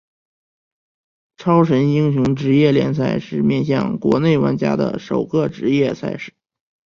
[1.37, 6.33] 超神英雄职业联赛是面向国内玩家的首个职业赛事。